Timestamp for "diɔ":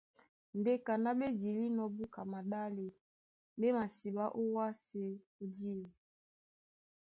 5.53-5.85